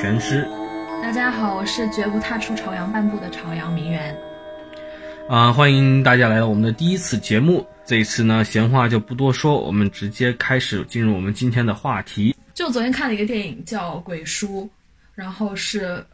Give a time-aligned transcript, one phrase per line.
[0.00, 0.46] 全诗。
[1.02, 4.16] 大家好，我是绝不踏出朝阳半步的朝阳名媛。
[5.28, 7.66] 啊，欢迎大家来到我们的第一次节目。
[7.84, 12.32] 这一次呢，闲话就不多说，我们直接开始进入我们今天的话题。
[12.54, 14.62] 就昨天看了一个电影叫《鬼书》，
[15.16, 16.04] 然后是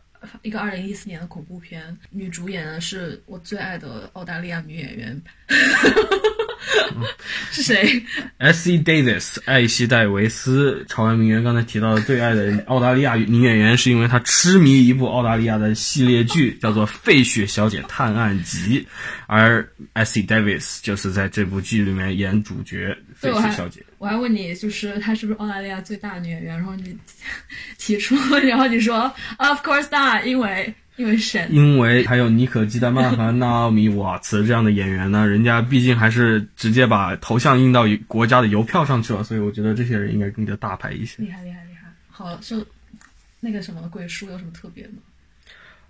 [0.41, 5.23] 一个二零一四年的恐怖片，女主演呢是我最爱的澳大利亚女演员。
[7.51, 8.03] 是谁
[8.39, 8.79] ？S.E.
[8.79, 11.43] Davis，艾希戴维斯，朝阳名媛。
[11.43, 18.81] 刚才提到的最爱的澳大利亚女演员，是因为她痴迷一部澳大利亚的系列剧，叫做《费雪小姐探案集》，
[19.27, 20.23] 而 S.E.
[20.25, 23.85] Davis 就是在这部剧里面演主角费雪小姐。
[23.99, 26.57] 我还问你，就是她是不是澳大利亚最大的女演员？
[26.57, 26.97] 然后你
[27.79, 30.75] 提出， 然后你说 Of course not，因为。
[30.97, 41.23] 因为神，因为还有妮可基德曼和纳奥米瓦茨这样的演员呢， 人家毕竟还是直接把头像印到国家的邮票上去了，所以我觉得这些人应该更加大牌一些。
[41.23, 41.93] 厉害厉害厉害！
[42.09, 42.65] 好，就
[43.41, 44.99] 那个什么鬼书有什么特别的吗？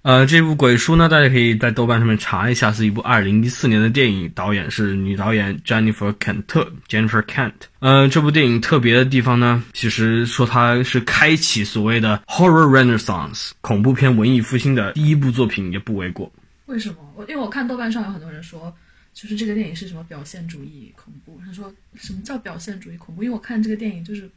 [0.04, 6.44] 呃，这部鬼书呢，大家可以在豆瓣上面查一下，是一部二零一四年的电影，导演是女导演 Jennifer Kent
[6.86, 7.54] Jennifer Kent。
[7.78, 16.30] 呃，这部电影特别的地方呢，其实说它是开启所谓的 Horror Renaissance 恐怖片文艺复兴的第一部作品，也不为过。
[16.66, 16.96] 为什么？
[17.16, 18.70] 我因为我看豆瓣上有很多人说，
[19.14, 21.40] 就是这个电影是什么表现主义恐怖。
[21.46, 23.22] 他说什么叫表现主义恐怖？
[23.22, 24.28] 因为我看这个电影就是，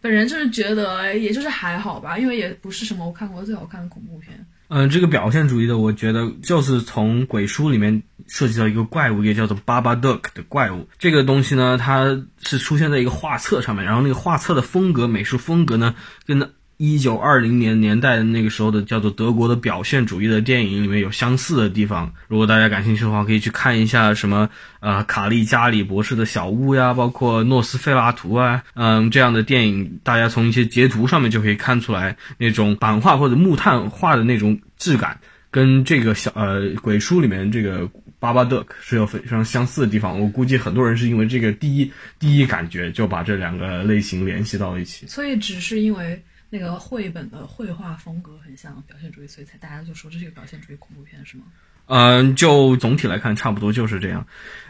[0.00, 4.46] 本人就是觉得，也就是还好吧，因为也不是什么我看过最好看的恐怖片。
[4.70, 10.88] 嗯，这个表现主义的，我觉得就是从鬼书里面涉及到一个怪物，也叫做巴巴 duck 的怪物。
[10.98, 15.94] 这个东西呢，它是出现在一个画册上面，然后那个画册的风格、美术风格呢，
[16.24, 16.52] 跟。
[16.82, 24.48] 一九二零年年代的那个时候的叫做德国的表现主义的电影里面有相似的地方，如果大家感兴趣的话，可以去看一下什么
[24.80, 35.20] 呃卡利加里博士的小屋呀，包括诺斯费拉图啊，嗯这样的电影，大家从一些截图上面就可以看出来那种版画或者木炭画的那种质感，
[35.50, 37.86] 跟这个小呃鬼书里面这个
[38.18, 40.18] 巴巴德克是有非常相似的地方。
[40.18, 46.18] 我估计很多人是因为这个第一第一感觉就把这两个类型联系到一起，所以只是因为。
[46.50, 51.44] 那个绘本的绘画风格很像表现主义，所以才大家就说这是一个表现主义恐怖片，是吗？
[51.92, 54.24] 嗯，就总体来看，差不多就是这样。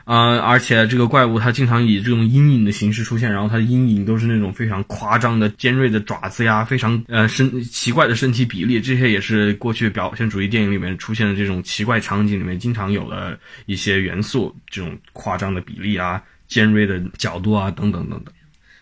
[0.05, 18.33] 嗯，而且这个怪物它经常以这种阴影的形式出现，然后它的阴影都是那种非常夸张的尖锐的爪子呀，非常呃身奇怪的身体比例，这些也是过去表现主义电影里面出现的这种奇怪场景里面经常有的一些元素，这种夸张的比例啊，尖锐的角度啊，等等等等。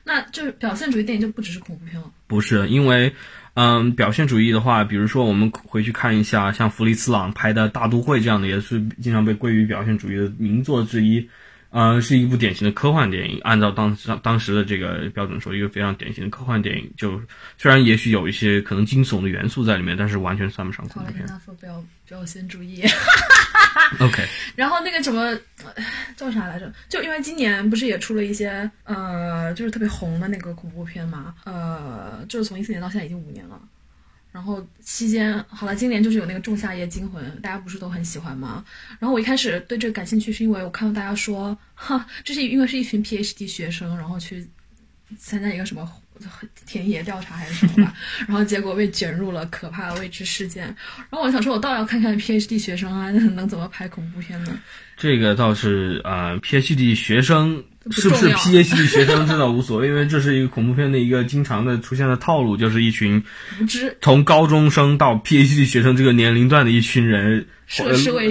[0.09, 2.11] 那就是表现主义电影就不只是恐怖片了。
[2.27, 3.15] 不是，因为，
[3.53, 11.29] 嗯，表现主义的话，比如说我们回去看一下，像弗里茨朗拍的《大都会》这样的，也是经常被归于表现主义的名作之一。
[11.71, 13.39] 嗯，是一部典型的科幻电影。
[13.43, 16.91] 按照当当当时的这个标准说，一个非常典型的科幻电影。
[16.97, 17.21] 就
[17.59, 21.27] 虽然也许有一些可能惊悚的元素在里面，但是完全算不上恐怖片。
[22.09, 22.83] 不要先注意。
[24.01, 24.27] OK。
[24.57, 25.39] 然后那个什么
[26.17, 26.73] 叫啥来着？
[26.89, 31.35] 就因为今年不是也出了一些呃，就是特别红的那个恐怖片嘛？
[31.45, 33.61] 呃，就是从一四年到现在已经五年了。
[34.31, 38.65] 然后期间，好了，今年就是有那个《仲夏夜惊魂》，大家不是都很喜欢吗？
[38.99, 44.49] 然后我一开始对这个感兴趣，是因为我看到大家说，哈，这是因为是一群 PhD 学生，然后去
[45.19, 45.85] 参加一个什么
[46.67, 47.95] 田野调查还是什么吧，
[48.29, 50.65] 然后结果被卷入了可怕的未知事件。
[50.65, 54.59] 然后我想说，我倒要看看 PhD 学生啊， 能怎么拍恐怖片呢？
[54.97, 57.65] 这个倒是啊，PhD 学生。
[57.91, 63.25] 是不是 PhD 学生真的无所谓，因为这是一个恐怖片的一个经常的出现的套路，就是一群
[64.03, 67.47] 从高中生到 PhD 学生这个年龄段的一群人，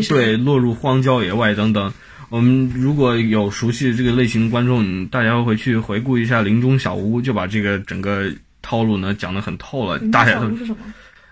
[0.08, 1.92] 对落入荒郊野外等等。
[2.30, 8.30] 我们如果有熟悉这个类型的观众，大家回去回顾一下《林中小屋》，就把这个整个
[8.62, 9.98] 套路呢讲得很透了。
[10.12, 10.78] 大家都是什么？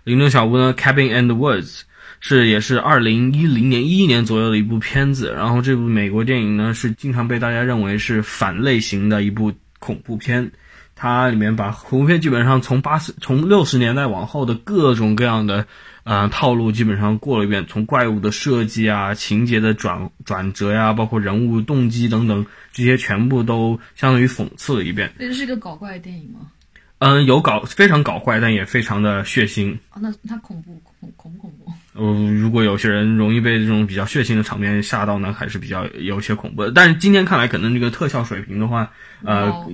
[0.04, 1.82] 林中小屋呢？Cabin and Woods。
[2.22, 5.32] 是，也是二零一零年一一年左右的一部片子。
[5.36, 10.50] 然后这部美国电影呢，是经常被大家认为是反类型的一部恐怖片。
[10.96, 15.68] 它里面把恐怖片基本上从八十、从六十年代往后的各种各样的
[16.06, 25.12] 呃套路基本上过了一遍，从怪物的设计啊、情节的转转折呀，包括人物动机等等，这些全部都相当于讽刺了一遍。
[25.20, 26.52] 这是一个搞怪的电影吗？
[27.00, 29.78] 嗯，有搞非常搞怪，但也非常的血腥。
[29.92, 31.72] 哦，那它恐怖恐恐不恐怖？
[31.94, 36.72] 嗯，如果有些人容易被这种比较血腥的场面吓到呢，还是比较有些恐怖的。
[36.72, 38.92] 但是今天看来，可能这个特效水平的话，
[39.24, 39.68] 呃，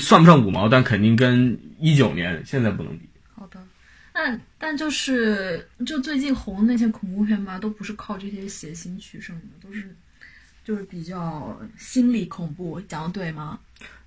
[0.00, 3.06] 算不上五毛，但肯定跟一九年现在不能比。
[3.34, 3.60] 好的，
[4.24, 9.92] 但但就是就最近红的那些恐怖片吧，都不是靠这些血腥取胜的，都是
[10.64, 13.58] 就是比较心理恐怖，讲的对吗？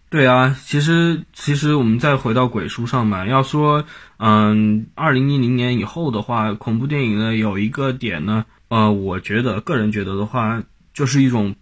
[0.10, 3.84] 对啊，其实其实我们再回到鬼书上嘛，要说，
[4.18, 10.64] 嗯，二零一零年以后的话，恐怖电影呢有一个点呢，呃，我觉得个人觉得的话，
[10.94, 11.54] 就是一种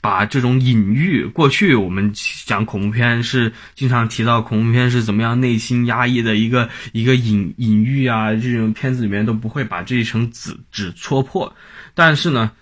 [0.00, 2.12] 把这种隐喻，过去我们
[2.46, 11.54] 讲恐怖片是经常提到恐怖片是怎么样内心压抑的一个一个隐隐喻啊，这种片子里面都不会把这一层纸纸戳破，
[11.94, 12.52] 但是呢，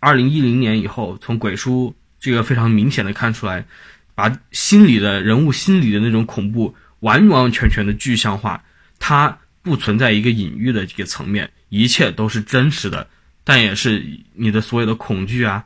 [0.00, 3.64] 二零一零年以后，从鬼书这个非常明显的看出来。
[4.14, 8.60] 把心理的人物心理的那种恐怖完完全全的具象化，
[8.98, 13.08] 它不存在一个隐喻的这个层面，一切都是真实的，
[13.44, 14.04] 但也是
[14.34, 15.64] 你的所有的恐惧啊，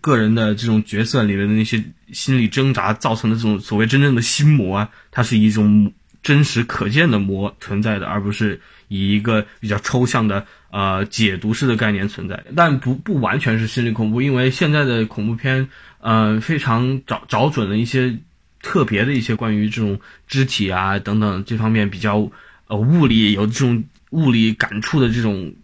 [0.00, 1.82] 个人的这种角色里面的那些
[2.12, 5.92] 心理挣扎造成的这种所谓真正的心魔啊，它是一种
[6.22, 15.68] 真实可见的魔存在的，而不是以一个比较抽象的呃解读式的概念存在，但不不完全是心理恐怖，因为现在的恐怖片。
[16.06, 18.18] 呃，非常找找准了一些
[18.60, 19.98] 特别的一些关于这种
[20.28, 22.30] 肢体啊等等这方面比较
[22.66, 25.54] 呃物理有这种物理感触的这种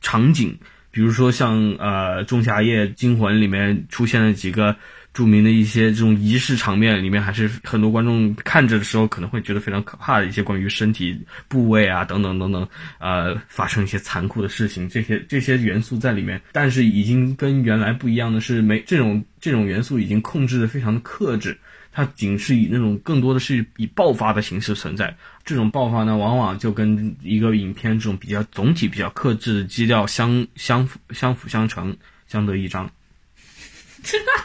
[0.00, 0.56] 场景，
[0.90, 4.76] 比如说像呃《仲夏夜惊魂》里面出现了几个。
[5.12, 12.68] 著名的一些这种仪式场面里面，还是很多观众看着的时候可能会觉得非常可怕的一些关于身体部位啊等等等等，
[13.00, 16.40] 呃，发生一些残酷的事情，这些这些元素在里面。
[16.52, 21.58] 但是已经跟原来不一样的是，没这种这种元素已经控制的非常的克制，
[21.92, 25.16] 它仅是以那种更多的是以爆发的形式存在。
[25.44, 31.96] 这种爆发呢，往往就跟一个影片这种比较总体比较克制的基调相相辅相辅相成，
[32.28, 32.90] 相得益彰。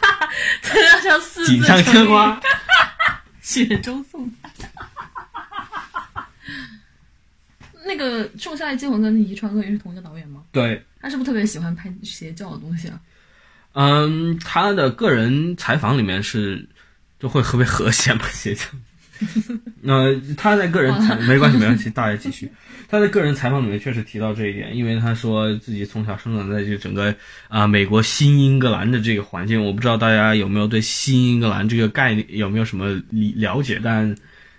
[0.02, 0.28] 哈哈，
[0.60, 2.40] 这要像四锦上添花，
[3.40, 4.70] 雪中送炭。
[7.86, 10.42] 那个《仲夏夜惊魂》跟《遗传厄运》是同一个导演吗？
[10.50, 10.84] 对。
[11.00, 13.00] 他是不是特别喜欢拍邪教的东西啊？
[13.74, 16.68] 嗯，他的个人采访里面是
[17.18, 18.78] 就会特别和谐嘛，写成。
[19.80, 22.50] 那 他在个人采没关系没关系，大家继续。
[22.88, 27.14] 他在个人采访里面确实提到这一点，因为他说自己从小生长在这整个
[27.48, 29.64] 啊美国新英格兰的这个环境。
[29.64, 34.14] 我不知道大家有没有对新英格兰这个概念有没有什么理了解，但。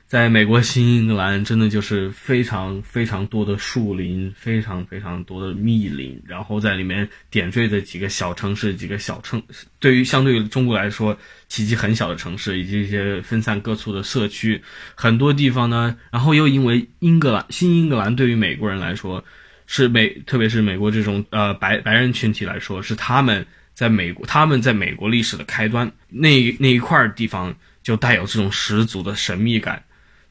[0.08, 9.44] 在美国新英格兰，真的就是非常非常多的树林，非常非常多的密林，然后在里面点缀的几个小城市，几个小城，
[9.80, 11.18] 对于相对于中国来说，
[11.50, 14.62] 体积很小的城市，以及一些分散各处的社区，
[14.96, 19.22] 很多地方呢，然后又因为英格兰新英格兰对于美国人来说，
[19.66, 29.84] 是美，特别是美国这种呃白白人群体来说，是他们在美国他们在美国历史的开端，那那一块地方就带有这种十足的神秘感。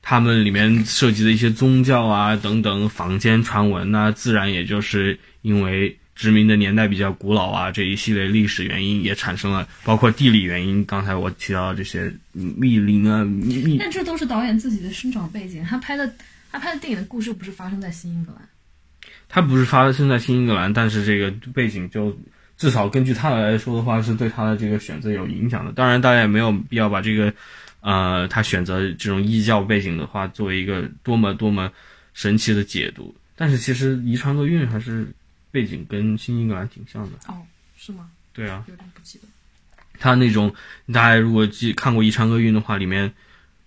[0.08, 10.84] 他们里面涉及的一些宗教啊等等坊间传闻呐，自然也就是因为殖民的年代比较古老啊，这一系列历史原因也产生了，包括地理原因。
[10.84, 13.78] 刚才我提到这些密林啊，密。
[13.78, 16.08] 但这都是导演自己的生长背景，他拍的
[16.52, 18.48] 他拍的电影的故事不是发生在新英格兰。
[19.28, 22.16] 他不是发生在新英格兰，但是这个背景就
[22.56, 25.72] 至少根据他来说的话，是对他的这个选择有影响的。
[25.72, 27.34] 当然，大家也没有必要把这个。
[27.86, 31.70] 呃，他选择这种异教背景的话，作为一个多么多么
[32.14, 33.14] 神奇的解读。
[33.36, 35.06] 但是其实《遗传厄运》还是
[35.52, 37.12] 背景跟新英格兰挺像的。
[37.28, 37.38] 哦，
[37.78, 38.08] 是吗？
[38.32, 38.64] 对啊。
[38.66, 39.28] 有点不记得。
[40.00, 40.52] 他那种，
[40.92, 43.14] 大家如果记看过《遗传厄运》的话，里面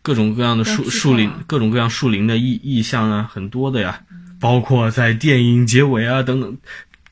[0.02, 4.04] 各种各样的树树林，各种各样树林的意意象啊，很多的呀。
[4.42, 6.58] 包括在电影结尾啊等等，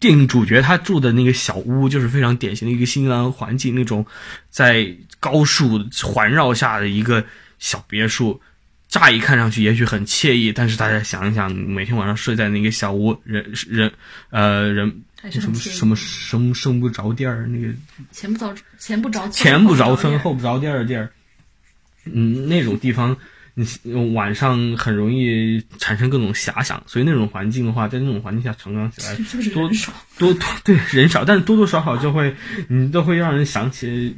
[0.01, 4.05] 电影主角他住的那个小屋，就是非常典型的一个新西兰环境，那种
[4.49, 4.93] 在。
[5.29, 7.25] 高树环绕下的一个
[7.59, 8.39] 小别墅，
[8.87, 13.91] 乍一看上去也许很惬意，但是大家想一想，每天晚上睡在那个小屋，人人
[14.29, 17.73] 呃人什么什么生生不着地儿，那个
[18.11, 21.11] 前不着前不着前不着村后不着店儿的地儿，
[22.05, 23.17] 嗯，那种地方。
[23.59, 29.15] 你晚上很容易产生各种遐想，所以那种环境的话，在那种环境下成长起来
[29.51, 29.67] 多
[30.19, 32.35] 多多对人少，但是多多少少就会，
[32.67, 34.15] 你都会让人想起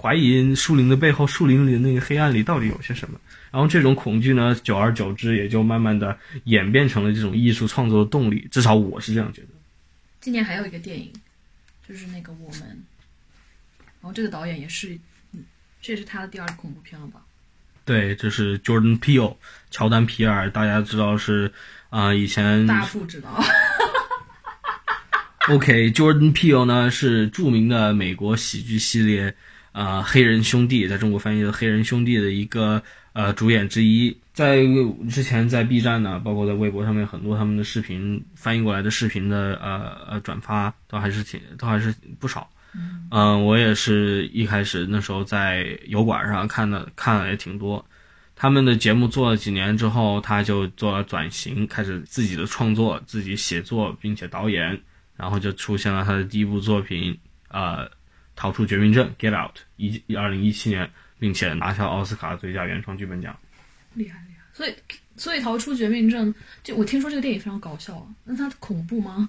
[0.00, 3.18] 怀疑树林的背后，树林里的那个黑暗里到底有些什么。
[3.50, 9.48] 然后这种恐惧呢，久而久之也就慢慢的演变成了这种艺术创作的动力，至少我是这样觉得。
[10.20, 11.12] 今年还有一个电影，
[11.88, 12.60] 就是那个我们，
[14.00, 14.96] 然后这个导演也是，
[15.32, 15.42] 嗯，
[15.82, 17.20] 这也是他的第二恐怖片了吧？
[17.84, 19.36] 对，这是 Jordan Peele，
[19.70, 21.52] 乔丹皮尔，大家知道是
[21.88, 23.28] 啊，以前大不知道。
[25.48, 29.34] OK，Jordan Peele 呢是著名的美国喜剧系列
[29.72, 32.80] 啊黑人兄弟，在中国翻译的黑人兄弟的一个
[33.12, 34.62] 呃主演之一，在
[35.10, 42.48] 之前在 B 站呢，包括在微博上面很多他们的视频翻译过来的视频的呃呃转发都还是挺都还是不少。
[43.10, 47.84] 嗯，我也是一开始那时候在油管上看的，看了也挺多。
[48.36, 54.80] 他们的节目做了几年之后，他就做了转型，开始自己的创作、自己写作，并且导演，
[55.16, 57.86] 然后就出现了他的第一部作品，呃，
[58.34, 63.38] 《逃出绝命镇》（Get Out），一二零一七年，并且拿下奥斯卡最佳原创剧本奖。
[63.94, 64.40] 厉害厉害。
[64.54, 64.74] 所以，
[65.16, 69.28] 所以逃出绝命镇，就我听说这个电影非常搞笑啊，那它恐怖吗？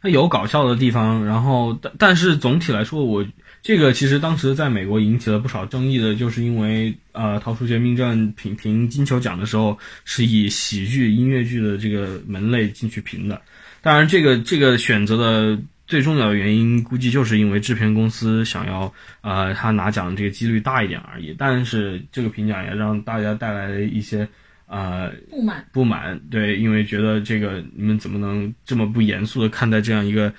[0.00, 3.24] 它有搞笑的地方，然后但但是总体来说，我
[3.62, 13.40] 这个其实当时在美国引起了不少争议的，就是因为呃，《逃出绝命镇》评评金球奖的时候是以喜剧音乐剧的这个门类进去评的。
[13.80, 21.34] 当然，这个这个选择的最重要的原因，估计就是因为制片公司想要呃他拿奖的这个几率大一点而已。
[21.38, 24.28] 但是这个评奖也让大家带来了一些。
[24.72, 30.32] 呃，不满不满，对，因为觉得这个你们怎么能这么不严肃的看待这样一个，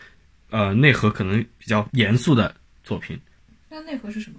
[0.49, 2.51] 呃，内核可能比较严肃的
[2.83, 3.15] 作品？
[3.69, 4.37] 那内核是什么？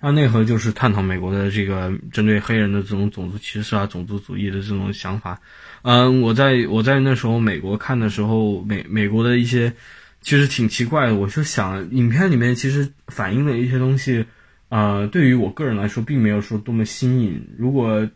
[0.00, 5.36] 那内核就是探讨美国的这个针对黑人的这种种族歧视啊、种族主义的这种想法。
[5.82, 9.72] 嗯，我在我在那时候美国看的时候，美美国的一些
[10.20, 11.16] 其实挺奇怪的。
[11.16, 14.24] 我就想，影片里面其实反映的一些东西，
[14.68, 17.44] 呃，对于我个人来说，并没有说多么新颖。
[17.58, 18.08] 如果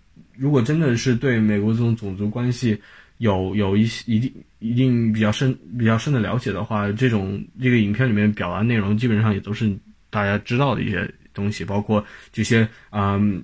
[0.42, 2.76] 如果真的是对美国这种种族关系
[3.18, 9.72] 有有一些一定一定比较深比较深的了解的话，这种这个影片里面表达内容基本上也都是
[10.11, 13.40] 大家知道的一些东西，包括这些嗯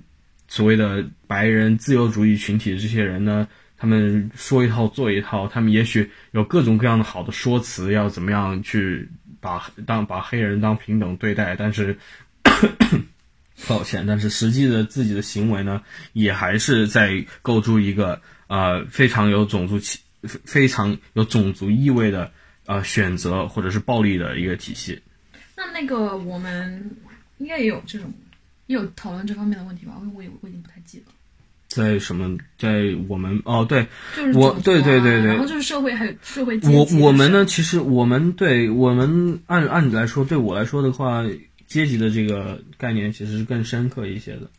[0.49, 9.07] 所谓的白人自由主义群体的这些人呢，他们说一套做一套，他们也许有各种各样的好的说辞，要怎么样去
[9.39, 11.97] 把当把黑人当平等对待，但是。
[13.67, 15.81] 抱歉，但是实际的自己的行为呢，
[16.13, 22.31] 也还是在构筑一个呃非常有种族气、非常有种族意味的
[22.65, 25.01] 呃选择或者是暴力的一个体系。
[25.55, 26.89] 那那个我们
[27.37, 28.11] 应该也有这种
[28.67, 29.93] 也有讨论这方面的问题吧？
[30.01, 31.05] 因为我也我已经不太记得。
[31.67, 32.37] 在什么？
[32.57, 33.85] 在我们哦，对，
[34.15, 41.23] 就是我对对对对，然后就是社会还有社会我我们呢，其实我们对我们按按理来说，对我来说的话。
[41.69, 44.49] 阶级的这个概念其实是更深刻一些的，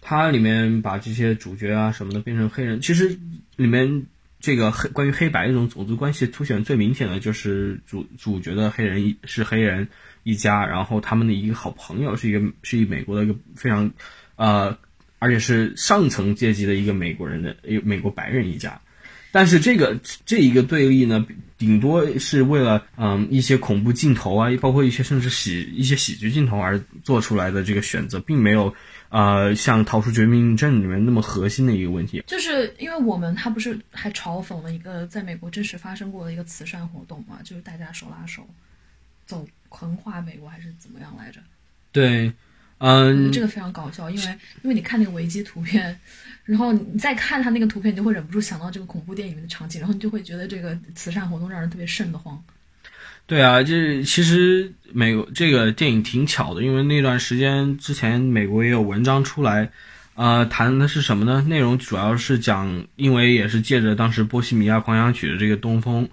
[0.00, 3.18] 它里面把这些主角啊什么的变成黑人，其实
[3.56, 4.06] 里面
[4.40, 9.88] 这个黑关于黑白这种种族关系凸显最明显的就是主主角的黑人一是黑人
[10.22, 13.92] 一家，然后他们的一个好朋友是一个是一美国的一个非常
[14.36, 14.78] 呃
[15.18, 18.80] 而且是上层阶级的一个美国人的一美国白人一家。
[19.30, 28.74] 但是这个这一个对立呢，顶多是为了嗯一些恐怖镜头啊，包括一些甚至喜一些喜剧镜头而做出来的这个选择，并没有
[29.10, 32.22] 呃像《逃出绝命镇》里面那么核心的一个问题。
[32.26, 38.46] 就是因为我们他不是还嘲讽了一个在美国真实发生过的一个慈善活动嘛，就是大家手拉手
[39.26, 41.40] 走横跨美国还是怎么样来着？
[41.92, 42.32] 对。
[42.78, 44.26] 嗯，这个非常搞笑，因为
[44.62, 45.98] 因为你看那个维基图片，
[46.44, 52.42] 然后你再看他那个图片，你就会忍不住想到这个恐怖电影里面的场景，然后你就会觉得这个慈善活动让人特别瘆得慌。
[53.26, 59.70] 对啊，这其实美国这个电影挺巧的，因为那段时间之前美国也有文章出来，
[60.14, 61.44] 呃，谈的是什么呢？
[61.46, 66.08] 内容主要是讲，因为也是借着当时波西米亚狂想曲的这个东风，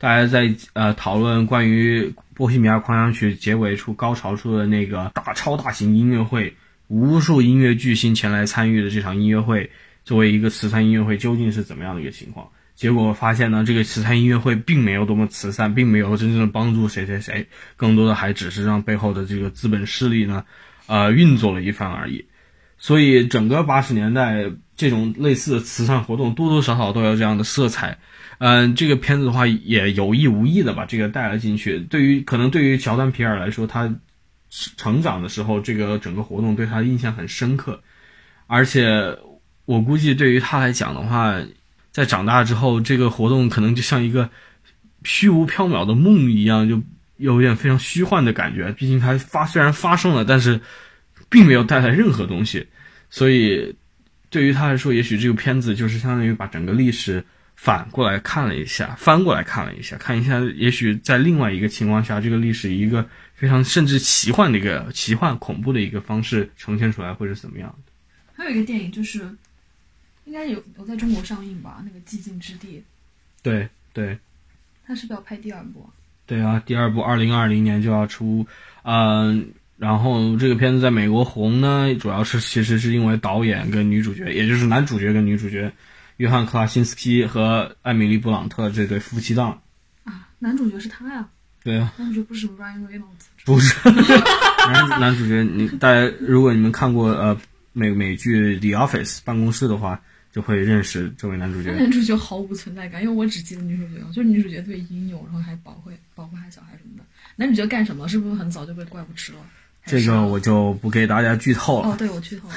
[0.00, 2.12] 大家在呃讨论关于。
[2.32, 6.56] 波西米亚狂想曲结尾处高潮处的那个大超大型音乐会，
[6.88, 9.70] 无数音乐巨星前来参与的这场音乐会，
[10.06, 12.48] 作为一个慈善音乐会，究竟是怎么样的一个情况？
[12.74, 20.46] 结果发现呢，这个慈善音乐会并没有多么慈善，并没有真正的帮助谁谁谁，更多的还只是让背后的这个资本势力呢，
[20.86, 22.24] 呃，运作了一番而已。
[22.78, 27.98] 所以整个八十年代这种类似的慈善活动，多多少少都有这样的色彩。
[28.42, 31.78] 嗯，这个片子的话也有意无意的把这个带了进去。
[31.78, 33.94] 对于可能对于乔丹皮尔来说，他
[34.48, 37.82] 成长的时候，这个整个活动对他印象很深刻。
[38.46, 39.14] 而且
[39.66, 41.38] 我估计对于他来讲的话，
[41.90, 44.30] 在长大之后，这个活动可能就像一个
[45.04, 46.82] 虚无缥缈的梦一样，就
[47.18, 48.72] 有点非常虚幻的感觉。
[48.72, 50.58] 毕竟它发虽然发生了，但是
[51.28, 52.66] 并没有带来任何东西。
[53.10, 53.76] 所以
[54.30, 57.22] 对于他来说，也许这个片子就是相当于把整个历史。
[57.62, 67.92] 反过来看了一下，翻过来看了一下，看一下，也许在另外一个情况下，这个历史一个非常甚至奇幻的一个奇幻恐怖的一个方式呈现出来会是怎么样的？
[68.32, 69.18] 还有一个电影就是，
[70.24, 71.84] 应该有有在中国上映吧？
[71.84, 72.78] 那个《寂静之地》。
[73.42, 74.18] 对对。
[74.86, 75.86] 他是不是要拍第二部？
[76.24, 78.46] 对啊，第二部二零二零年就要出，
[78.84, 85.70] 嗯，然后这个片子在美国红呢，主要是其实是因为导演跟女主角，也就是男主角跟女主角。
[86.20, 89.58] 约翰克拉辛斯基和艾米丽布朗特这对夫妻档
[90.04, 91.26] 啊，男主角是他呀？
[91.64, 97.34] 对啊，男主角不是 Ryan Reynolds，不是男男主角，你大家如果你们看过呃
[97.72, 99.98] 美美剧《The Office》办公室的话，
[100.30, 101.72] 就会认识这位男主角。
[101.72, 107.04] 男主角毫无存在感，因为我只记得女主角，就是女主角特别英勇，然后还保护保护她小孩什么的。
[107.36, 108.06] 男主角干什么？
[108.06, 109.38] 是不是很早就被怪物吃了？
[109.86, 111.88] 这个我就不给大家剧透了。
[111.88, 112.54] 哦，对我剧透了，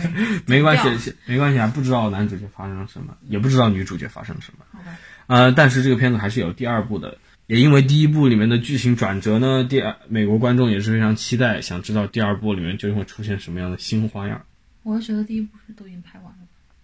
[0.46, 4.64] 没关系，没关系啊，不知道男主角发生了什么，也不知道女主角发生了什么。
[4.70, 4.98] 好吧。
[5.26, 7.16] 呃，但是这个片子还是有第二部的，
[7.46, 14.44] 也因为第一部里面的剧情转折呢，第二美国观众也是非常期待，想知道第二部里面究竟会出现什么样的新花样。
[14.82, 16.38] 我觉得第一部是都已经拍完了，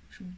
[0.08, 0.30] 是吗？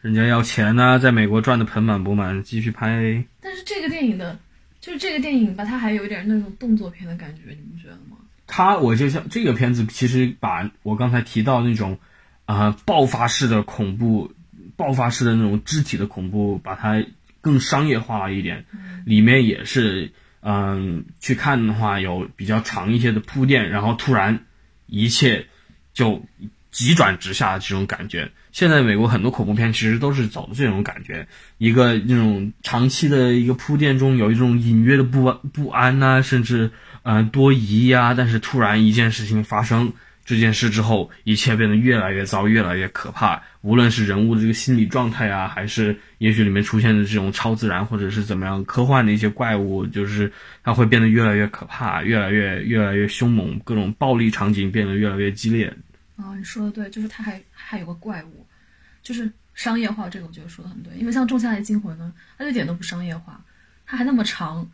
[0.00, 3.24] 人家要钱呢，在美国赚的盆满钵满，继续拍。
[3.40, 4.36] 但是这个电影的，
[4.80, 8.16] 就是这个电影吧，它还有一点那种动作片的感觉，你不觉得吗？
[8.46, 11.98] 它，我就像这个片子，其实把我刚才提到那种，
[12.44, 14.32] 啊，爆发式的恐怖。
[14.76, 17.00] 爆发式的那种肢体的恐怖，把它
[17.40, 18.64] 更商业化了一点，
[19.04, 20.10] 里面也是，
[20.40, 24.40] 嗯，去看的话有比较长一些的铺垫，然后突然
[24.86, 25.46] 一切
[25.92, 26.24] 就
[26.72, 28.32] 急转直下的这种感觉。
[28.50, 36.72] 现在美国很多恐怖片其实都是走的这种感觉，一个那种长期的一个铺垫中有一种隐约的不安不安呐，甚至
[37.04, 39.92] 嗯多疑呀，但是突然一件事情发生。
[40.26, 43.42] 这件事之后，一切变得越来越糟，越来越可怕。
[43.60, 50.32] 无论是人物的这个心理状态啊，还是也许里面出现的这种超自然，或者是怎么样科幻的一些怪物，就是
[50.62, 55.70] 它会变得越来越可怕，越来越越来越凶猛，各种暴力场景变得越来越激烈。
[56.16, 58.46] 啊，你说的对，就是它还还有个怪物，
[59.02, 60.90] 就是商业化，这个我觉得说的很对。
[60.96, 63.38] 因为像《仲夏夜惊魂》呢，它一点都不商业化，
[63.84, 64.66] 它还那么长。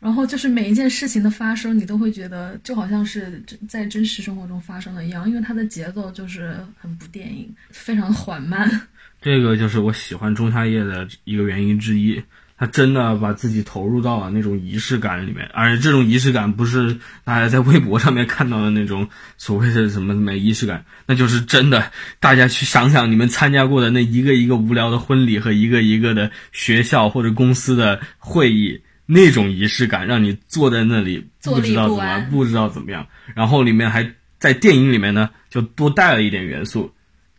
[0.00, 8.70] 然后就是每一件事情的发生，你都会觉得就好像是在真实生活中发生的一样，因为它的节奏就是很不电影，非常缓慢。
[9.20, 12.22] 这个就是我喜欢《仲夏夜》的一个原因之一，
[12.56, 21.90] 他真的把自己投入到了那种仪式感里面，而这种仪式感不是大家在微博上面看到的那种所谓的什么什么仪式感，那就是真的。
[22.20, 28.80] 大家去想想你们参加过的那一个一个无聊的婚礼和一个一个的学校或者公司的会议。
[29.10, 36.92] 那种仪式感让你坐在那里不知道怎么不知道怎么样，然后里面还在电影里面呢就多带了一点元素，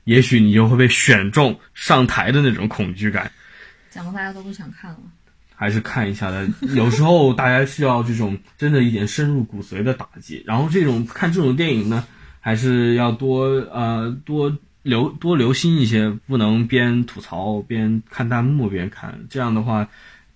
[0.03, 3.31] 也许你就会被选中上台的那种恐惧感。
[3.91, 4.97] 讲的大家都不想看了，
[5.53, 6.49] 还是看一下的。
[6.73, 12.03] 有时候大家需要这种真的一点深入骨髓的打击，然后这种看这种电影呢，
[12.39, 19.87] 还是要多呃多留多留心一些，不能边吐槽边看弹幕边看，这样的话。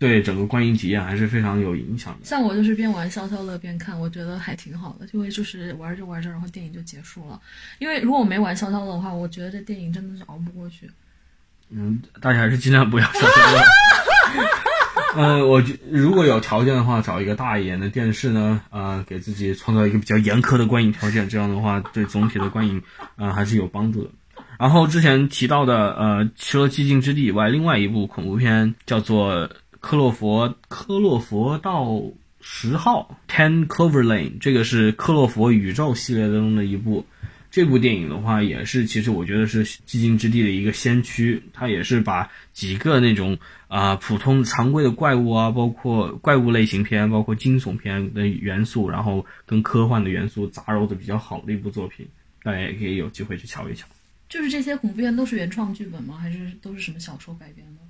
[0.04, 2.26] 对整个观影体验还是非常有影响的。
[2.26, 7.40] 像我就是边玩消消乐边看，我觉得还挺好的，因为就是玩着玩着，然后电影就结束了。
[7.80, 10.92] 因为如果我没玩消消乐的话，我觉得这电影真的是熬不过去。
[11.70, 13.64] 嗯，大家还是尽量不要消消乐。
[15.16, 22.82] 呃，我觉如果有条件的话，找一个大一点的电视呢，呃，给自己创造一个比较严苛的观影条件，这样的话对总体的观影，
[23.16, 24.10] 呃，还是有帮助的。
[24.60, 29.50] 然后之前提到的，呃，除了《寂静之地》以外，另外一部恐怖片叫做。
[29.84, 32.02] 克洛佛科洛佛道
[32.40, 37.06] 十号 Ten Clover Lane，这个是克洛佛宇宙系列当中的一部。
[37.52, 41.44] 这部电影的话，也是其实我觉得是寂静之地的一个先驱。
[41.52, 52.08] 它也是把几个那种啊普通常规的怪物啊，包括怪物类型片，包括惊悚片的元素，然后跟科幻的元素杂糅的比较好的一部作品。
[52.42, 53.86] 大家也可以有机会去瞧一瞧。
[54.30, 56.18] 就是这些恐怖片都是原创剧本吗？
[56.18, 57.82] 还是都是什么小说改编的？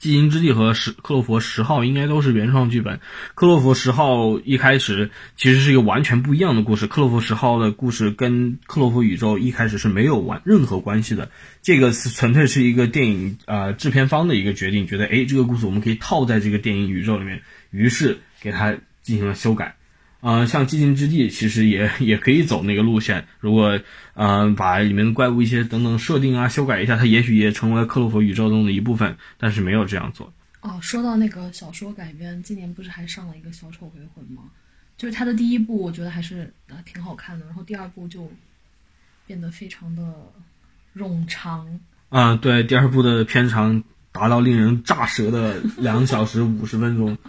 [0.00, 3.00] 寂静之地和十克洛弗十号应该都是原创剧本。
[3.34, 6.86] 克洛弗十号一开始其实是一个完全不一样的故事。
[6.86, 11.30] 克洛弗十号的故事跟克洛佛宇宙一开始是没有完任何关系的。
[11.62, 19.76] 这个是纯粹是一个电影呃制片方的一个决定，觉得诶这个故事我们可以套在这个电影宇宙里面，于是给它进行了修改。
[20.26, 23.28] 呃，像寂静之地其实也也可以走那个路线。
[23.38, 23.78] 如果
[24.14, 29.16] 嗯把里面的怪物一些等等设定啊修改一下，它也许也成为了克洛弗宇宙中的一部分。
[29.38, 30.32] 但是没有这样做。
[30.62, 34.42] 哦，说到那个小说改编，今年不是还上了一个《小丑回魂》吗？
[34.96, 37.46] 就是它的第一部，我觉得还是呃挺好看的。
[37.46, 38.28] 然后第二部就
[39.28, 40.02] 变得非常的
[40.96, 41.78] 冗长。
[42.08, 47.16] 啊，对，第二部的片长达到令人炸舌的两小时五十分钟。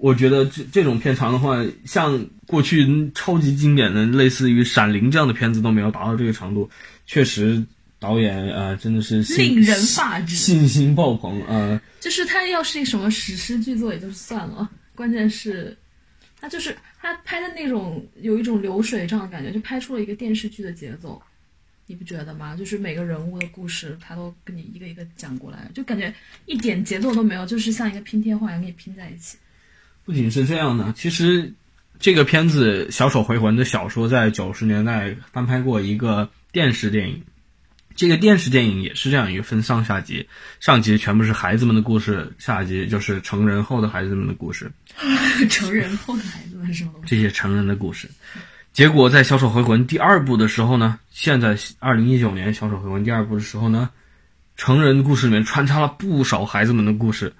[0.00, 6.68] 我觉得这这种片长的话，像过去超级经典的类似于《闪灵》这样的片子都没有达到这个长度。
[7.06, 7.62] 确实，
[7.98, 11.80] 导演呃真的是令人发指，信心爆棚啊！
[12.00, 15.76] 就是他要是什么史诗巨作也就算了，关键是，
[16.40, 21.20] 他就是他拍的那种有一种流水账的感觉，就拍出了一个电视剧的节奏，
[21.86, 22.56] 你不觉得吗？
[22.56, 26.12] 就是每个人物的故事，他都跟你一个一个讲过来，就感觉
[26.46, 29.36] 一点节奏都没有，就是像一个拼贴画一样给你拼在一起。
[30.04, 31.52] 不仅是这样呢，其实
[31.98, 37.22] 这个片子《小丑回魂》的小说在九十年代翻拍过一个电视电影。
[37.94, 40.26] 这个电视电影也是这样一个分上下集，
[40.60, 44.72] 上集全部是孩子们的故事，下集就是成人后的孩子们的故事。
[45.50, 46.92] 成人后的孩子们是什么？
[47.04, 48.08] 这些成人的故事。
[48.72, 53.90] 结果在《小丑回魂》第二部的时候呢，现在二零一九年《小丑回魂》第二部的时候呢，
[54.56, 57.30] 成人故事里面穿插了不少孩子们的故事。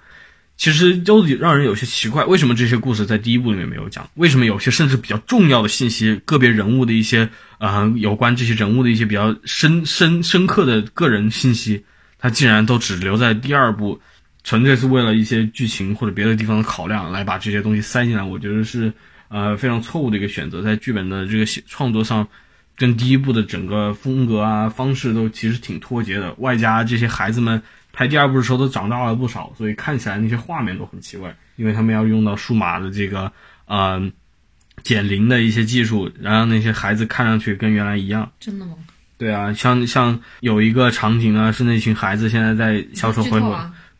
[0.63, 4.09] 其实都让人有些奇怪，为什么这些故事在第一部里面没有讲？
[4.13, 11.83] 为什么有些甚至比较重要的信息，个别人物的一些啊，有关这些人物的一些比较深深深刻的个人信息，
[12.17, 13.99] 它竟然都只留在第二部，
[14.45, 18.23] 纯粹是为了一些剧情或者别的地方的考量来把这些东西塞进来？
[18.23, 18.89] 我觉得是
[19.27, 22.25] 呃非常错误的一个选择，在剧本的这个写创作上，
[22.77, 27.61] 跟第一部的整个风格啊方式都其实挺脱节的，外加这些孩子们。
[27.93, 33.31] 拍第二部的时候都长大了不少，所以看起来那些画面都很奇怪，因为他们要用到数码的这个
[33.67, 34.11] 呃
[34.81, 38.31] 减龄的一些技术，然后那些孩子看上去跟原来一样。
[38.39, 38.73] 真的吗？
[39.17, 43.43] 对啊，像像有一个场景呢，是那群孩子现在在《小丑回魂》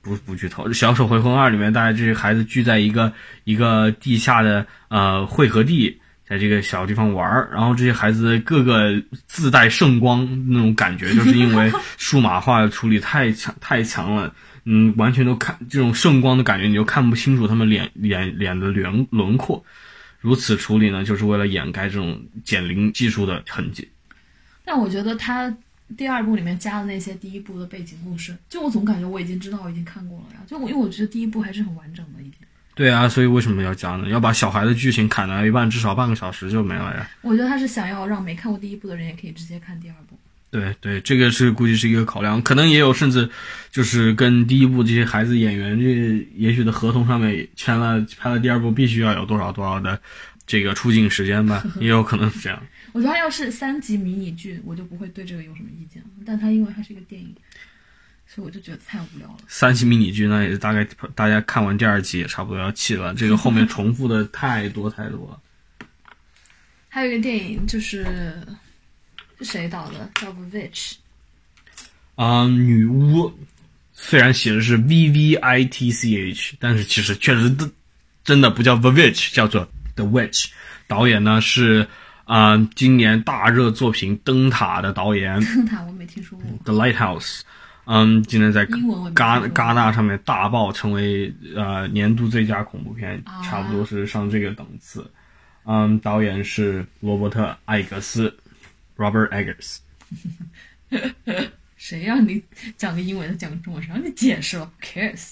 [0.01, 5.99] 不不剧透，《小丑回魂二》里面，大家这些孩子聚在一个一个地下的呃汇合地。
[6.33, 14.33] 在这个小地方玩儿，然后这些孩子个个自带圣光那种感觉，就是因为数码化处理太强太强了，
[14.65, 19.63] 嗯，完全都看这种圣光的感觉，你就看不清楚他们脸脸脸的轮轮廓。
[20.21, 23.87] 如此处理呢，就是为了掩盖这种减龄技术的痕迹。
[24.65, 25.55] 但我觉得他
[25.95, 30.39] 第二部里面加的那些第一部的背景故事，就我总感觉我已经知道，我已经看过了呀。
[30.47, 32.33] 就我因为我觉得第一部还是很完整的，已经。
[32.75, 34.07] 对啊，所以为什么要加呢？
[34.09, 37.09] 要把小孩的剧情砍到一半，至少半个小时就没了呀。
[37.21, 40.17] 我觉得他是想要让没看过第一部的人也可以直接看第二部。
[40.49, 43.29] 对对，这个是估计是一个考量，可能也有甚至
[43.71, 49.99] 就是跟第一部这些孩子演员这也许的合同上面签了，拍了第二部必须要有多少多少的
[50.45, 52.61] 这个出镜时间吧，也有可能是这样。
[52.93, 56.09] 我觉得他要是三集迷你剧，我就不会对这个有什么意见了。
[56.23, 57.35] 但他因为它是一个电影。
[58.33, 59.37] 所以我就觉得太无聊了。
[59.47, 63.13] 三期迷你剧呢，也是大概大家看完第二集也差不多要弃了。
[63.13, 65.39] 这个后面重复的太多太多了。
[66.89, 68.41] 还有一个电影就是
[69.37, 70.09] 是谁导的？
[70.15, 70.93] 叫《The Witch》。
[72.15, 73.31] 啊，女巫，
[73.93, 77.69] 虽然写的是 V V I T C H，但是其实确实的
[78.23, 80.47] 真的不叫 The Witch，叫做 The Witch。
[80.87, 81.87] 导演呢是
[82.25, 85.39] 啊，今年大热作品《灯塔》的导演。
[85.45, 86.47] 灯塔我没听说过。
[86.63, 87.41] The Lighthouse。
[87.85, 95.05] 嗯，今天在戛戛纳上面大爆，成为呃年度最佳恐怖片，差不多是上这个档次。
[95.65, 98.33] 嗯，导演是罗伯特·艾格斯
[98.95, 99.79] （Robert Eggers）。
[101.75, 102.41] 谁让你
[102.77, 105.31] 讲个英文，讲个中文，谁让你解释了？Cares？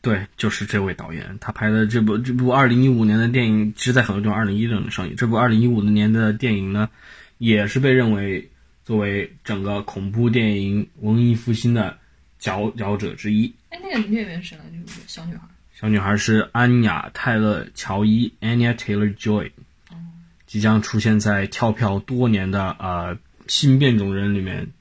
[0.00, 5.16] 对，就是这位导演，他拍的这部这部二零一五年的电影，其实在很多地方二零一六年上映。
[5.16, 6.88] 这部二零一五年的电影呢，
[7.38, 8.48] 也是被认为。
[8.90, 11.96] 作为整个恐怖电影文艺复兴的
[12.40, 14.92] 佼佼者之一，哎，那个女演员谁来着？
[15.06, 15.42] 小女孩。
[15.72, 19.52] 小女孩是安雅·泰勒·乔伊 （Anya Taylor-Joy），
[20.44, 24.72] 即将出现在跳票多年的呃新变种人里面。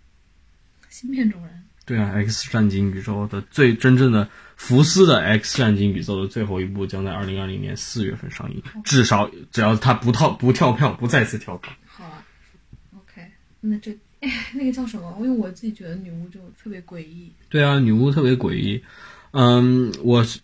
[0.89, 1.63] 新变种人。
[1.85, 8.63] 对啊，X 战警宇宙的最真正的福斯的 X 战警宇宙的最后一部将在二零二零年四月份上映。
[8.83, 11.71] 至少只要他不跳不跳票，不再次跳票。
[13.61, 15.15] 那这哎，那个叫什么？
[15.21, 17.31] 因为我自己觉得女巫就特别诡异。
[17.47, 18.83] 对啊，女巫特别诡异。
[19.31, 20.41] 嗯，我是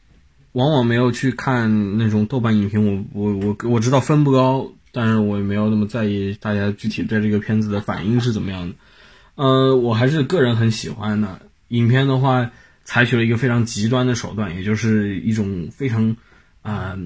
[0.53, 8.75] 往往没有去看那种豆瓣影评，我我我我知道分不高，但是我也没有那么在意大家具体对这个片子的反应是怎么样的。
[9.35, 11.41] 呃，我还是个人很喜欢的。
[11.67, 12.51] 影片的话，
[12.85, 16.15] 采取了一个非常极端的手段，也就是一种非常
[16.61, 16.97] 啊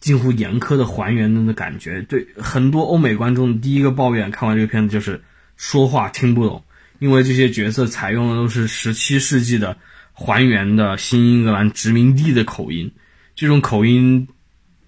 [0.00, 2.02] 近乎严苛的还原的感觉。
[2.02, 5.22] 对很多欧美观众，第一个抱怨看完这个片子就是。
[5.56, 6.62] 说话听不懂，
[6.98, 9.76] 因为这些角色采用的都是十七世纪的
[10.12, 12.90] 还原的新英格兰殖民地的口音。
[13.34, 14.26] 这种口音，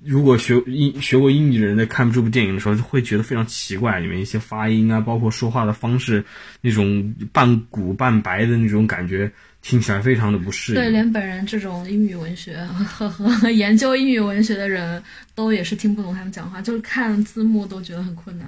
[0.03, 4.01] 如果学英学过英语的人在看这部电影的时候，就会觉得非常奇怪。
[4.01, 6.25] 里面一些发音啊，包括说话的方式，
[6.61, 10.81] 那种半古半白的那种感觉，听起来非常的不适应。
[10.81, 15.03] 对，连本人这种英语文学和和研究英语文学的人
[15.35, 18.47] 都也是听不懂他们讲话，就是看字幕都觉得很困难。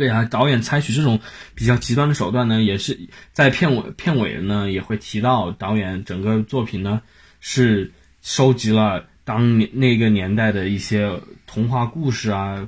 [0.00, 1.20] 对啊，导演采取这种
[1.54, 2.98] 比较极端的手段呢，也是
[3.34, 7.02] 在片尾片尾呢也会提到，导演整个作品呢
[7.38, 12.66] 是收集了当年那个年代的一些童话故事啊，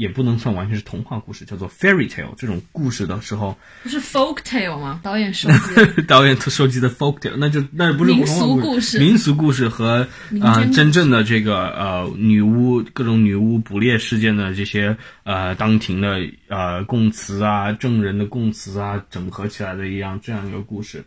[0.00, 4.98] 也不能算完全是童话故事，叫做 fairy tale 这种故事的时候，不是 folk tale 吗？
[5.02, 10.08] 导演收集 导演收集的 folk tale，那就那不是民俗故事民俗故事和
[10.40, 21.04] 啊、真正的这个呃女巫各种女巫捕猎事件的这些呃当庭的呃供词啊证人的供词啊整合起来的一样这样一个故事。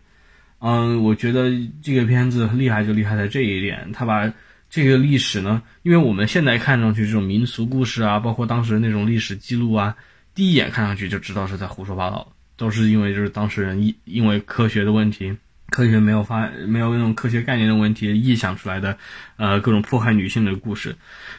[0.59, 1.49] 嗯，我觉得
[1.81, 4.31] 这个片子厉害就厉害在这一点，他把
[4.73, 9.95] 这个历史呢，因为我们现在看上去这种民俗故事啊，包括当时那种历史记录啊，
[10.33, 15.31] 第一眼看上去就知道是在胡说八道，都是因为就是当事人因因为科学的问题，
[15.69, 18.97] 科学没有发没有那种科学概念的问题臆想出来的，
[19.37, 20.95] 呃，各种迫害女性的故事。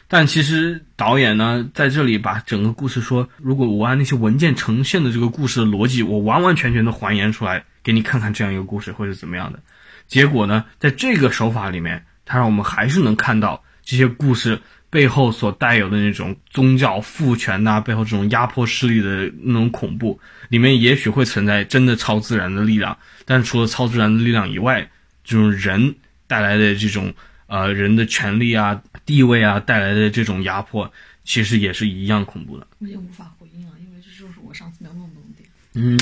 [0.07, 9.59] 但其实导演呢，在这里把整个故事说，如果我按那些文件呈现的这个故事的逻辑，我完完全全的还原出来，给你看看这样一个故事会是怎么样的。
[10.07, 14.59] 结果呢，在这个手法里面，它让我们还是能看到这些故事
[14.89, 24.89] 背后所带有的那种宗教父权呐、背后这种压迫势力的那种恐怖，里面也许会存在真的超自然的力量，但除了超自然的力量以外，
[25.23, 25.95] 这种人
[26.27, 27.13] 带来的这种
[27.47, 30.91] 呃人的权利啊、地位啊带来的这种压迫，
[31.23, 32.65] 其实也是一样恐怖的。
[32.79, 35.43] 我已经无法回应了，因为这就是我上次没有弄懂的。
[35.73, 35.99] 嗯，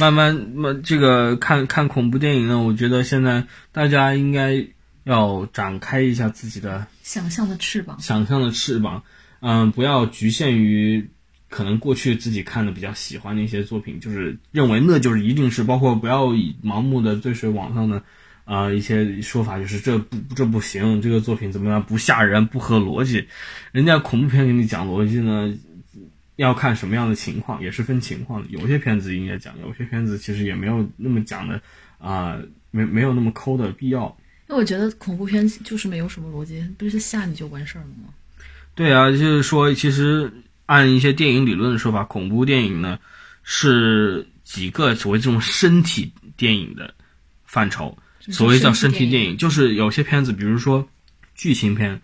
[0.00, 4.66] 慢慢慢这个看看恐怖电影呢，我觉得现在大家应该
[5.04, 9.02] 要展开一下自己的想象的翅膀，想象的翅膀，
[9.40, 11.10] 嗯，不要局限于
[11.48, 18.02] 可能过去自己看的比较喜欢的一些作品，就是认为那就是一定是，包括不要以盲目的追随网上的
[18.44, 23.26] 啊、一些说法，就是这不这不行，这个作品怎么样不吓人不合逻辑，
[23.72, 25.54] 人家恐怖片给你讲逻辑呢。
[26.36, 28.48] 要看什么样的情况，也是分情况的。
[28.48, 31.60] 有些片子应该讲，有些片子其实也没有那么讲的
[31.98, 34.16] 啊、没没有那么抠的必要。
[34.52, 38.12] 因为我觉得恐怖片就是没有什么逻辑，不是吓你就完事儿了吗？
[38.74, 40.30] 对啊，就是说，其实
[40.66, 42.98] 按一些电影理论的说法，恐怖电影呢
[43.42, 46.92] 是几个所谓这种身体电影的
[47.46, 47.96] 范畴。
[48.28, 50.86] 所谓叫身体电影，就是有些片子，比如说
[51.34, 51.98] 剧情片、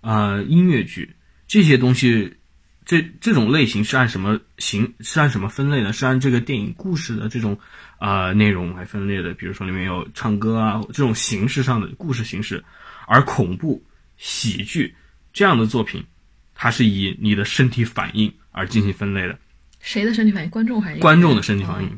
[0.00, 1.16] 呃音乐剧
[1.48, 2.32] 这些东西，
[2.86, 5.92] 这这种类型是按什么形是按什么分类的？
[5.92, 7.58] 是按这个电影故事的这种
[7.98, 9.32] 呃内容来分类的。
[9.34, 12.62] 比如说里面有唱歌啊这种形式上的故事形式，
[13.06, 13.82] 而恐怖、
[14.16, 14.94] 喜剧
[15.32, 16.04] 这样的作品，
[16.54, 19.38] 它是以你的身体反应而进行分类的。
[19.80, 20.50] 谁的身体反应？
[20.50, 21.92] 观众还是观众的身体反应哦，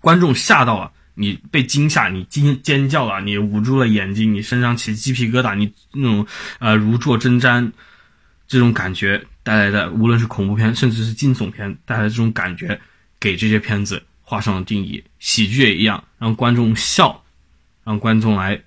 [0.00, 6.26] 观众吓到了，你被惊吓，你惊尖叫了，你捂住了眼睛，你身上起鸡皮疙瘩，你那种
[6.58, 7.70] 呃如坐针毡，
[8.48, 12.78] 这种感觉带来的，无论是恐怖片，甚至是惊悚片带来的这种感觉，
[13.20, 15.04] 给这些片子画上了定义。
[15.18, 17.22] 喜剧也一样，让观众笑，
[17.84, 18.62] 让观众来。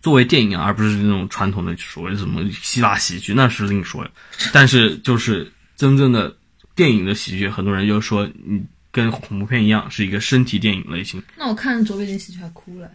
[0.00, 4.08] 作为电影，而不是那种传统的所谓什么希腊喜剧，那是另说。
[4.50, 6.38] 但是就是真正的
[6.74, 11.22] 电影的喜剧，很多人就说，你，跟恐怖片一样，是一个身体电影类型。
[11.36, 12.90] 那我看卓别林喜剧还哭了。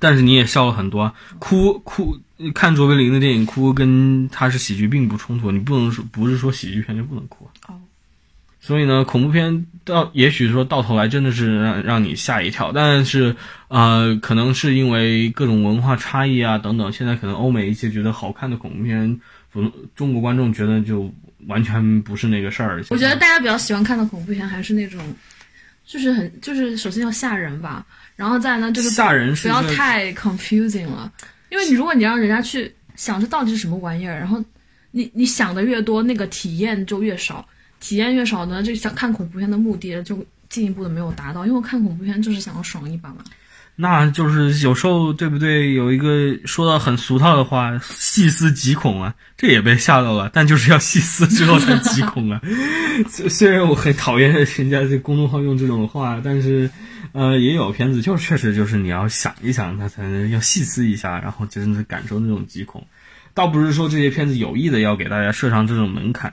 [0.00, 2.18] 但是你也笑了很多啊，哭哭
[2.52, 7.74] 看卓别林的电影哭跟他是喜剧并不冲突，你不能说不是说喜剧片就不能哭啊。
[7.74, 7.80] 哦，
[8.64, 13.36] 所以呢，恐怖片到也许说到头来真的是让让你吓一跳，但是
[13.68, 19.20] 呃，可能是因为各种文化差异啊等等，现在可能欧美一些觉得好看的恐怖片，
[19.52, 21.12] 普通中国观众觉得就
[21.46, 22.82] 完全不是那个事儿。
[22.88, 24.98] 我觉得大家比较喜欢看的恐怖片还是那种，
[25.84, 27.84] 就是很就是首先要吓人吧，
[28.16, 31.12] 然后再呢就是吓人是不要太 confusing 了，
[31.50, 34.42] 因为你如果你让人家去想这到底是什么玩意儿，然后
[34.90, 37.46] 你你想的越多，那个体验就越少，
[37.84, 43.16] 体验越少呢，这想看恐怖片的目的就进一步的没有达到，因为我看恐怖片就是想要爽一把嘛。
[43.76, 45.74] 那就是有时候对不对？
[45.74, 52.40] 有一个说到很俗套的话，细思极恐啊，这也被吓到了，但就是要细思之后才极恐啊。
[53.10, 56.70] 虽虽然我很讨厌人家这公众号用这种话，但是
[57.12, 62.86] 呃，也有片子就确实就是你要想一想，它才能要细思一下，然后真的感受那种极恐。
[63.34, 66.32] 倒不是说这些片子有意的要给大家设上这种门槛，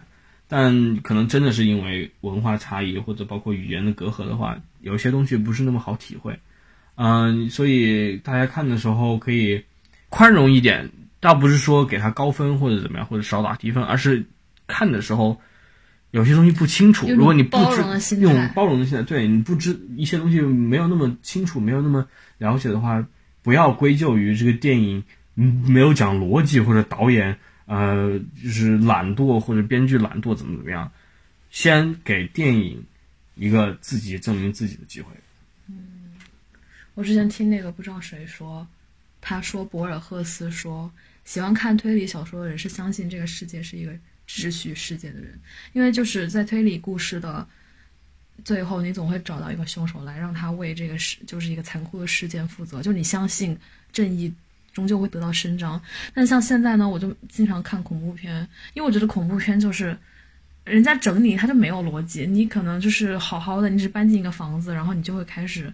[0.54, 6.38] 但可能真的是因为文化差异或者包括语言的隔阂的话，有些东西不是那么好体会。
[6.96, 9.64] 嗯，所以大家看的时候可以
[10.10, 14.26] 宽容一点，倒不是说给他高分或者怎么样，或者少打低分，而是
[14.68, 15.40] 看的时候
[16.12, 22.06] 有些东西不清楚，如果你不知用包容的心态，对你不知一些东西没有那么清楚，没有那么
[22.40, 23.02] 了解的话，
[23.42, 25.02] 不要归咎于这个电影
[25.36, 27.38] 嗯没有讲逻辑或者导演
[27.72, 30.92] 呃就是懒惰或者编剧懒惰怎么怎么样，
[31.52, 32.84] 先给电影
[33.36, 35.14] 一个自己证明自己的机会。
[35.70, 36.12] 嗯
[36.96, 38.68] 我之前听那个不知道谁说，
[39.22, 40.92] 他说博尔赫斯说，
[41.24, 43.94] 喜欢看推理小说的人是相信这个世界是一个
[44.28, 45.40] 秩序世界的人，
[45.72, 47.48] 因为就是在推理故事的
[48.44, 53.58] 最后，你总会找到一个凶手来让他为这个事就是一个残酷的事件负责，就你相信
[53.94, 54.34] 正义
[54.74, 55.82] 终究会得到伸张。
[56.14, 59.98] 但像现在呢，我就经常看恐怖片，因为我觉得恐怖片就是
[60.64, 65.74] 人家整你，他就没有逻辑，你可能就是好好的，你只搬进一个房子，然后你就会开始。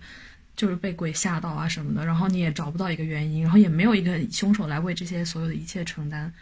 [0.57, 6.33] 就是被鬼吓到啊什么的，然后你也找不到一个原因，然后也没有一个凶手来为这些所有的一切承担，